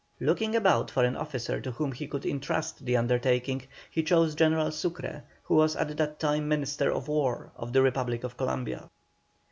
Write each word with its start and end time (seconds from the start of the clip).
Looking 0.19 0.55
about 0.55 0.89
for 0.89 1.03
an 1.03 1.15
officer 1.15 1.61
to 1.61 1.69
whom 1.69 1.91
he 1.91 2.07
could 2.07 2.25
entrust 2.25 2.83
the 2.85 2.97
undertaking, 2.97 3.67
he 3.91 4.01
chose 4.01 4.33
General 4.33 4.71
Sucre, 4.71 5.21
who 5.43 5.53
was 5.53 5.75
at 5.75 5.95
that 5.95 6.19
time 6.19 6.47
Minister 6.47 6.91
of 6.91 7.07
War 7.07 7.51
of 7.55 7.71
the 7.71 7.83
Republic 7.83 8.23
of 8.23 8.35
Columbia. 8.35 8.89